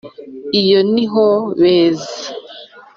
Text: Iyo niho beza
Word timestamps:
Iyo 0.61 0.79
niho 0.93 1.27
beza 1.61 2.11